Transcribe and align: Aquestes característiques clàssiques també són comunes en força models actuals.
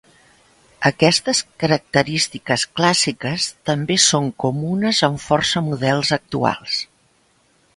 Aquestes 0.89 1.41
característiques 1.63 2.63
clàssiques 2.79 3.45
també 3.71 3.99
són 4.05 4.31
comunes 4.45 5.03
en 5.09 5.21
força 5.27 5.67
models 5.69 6.15
actuals. 6.19 6.81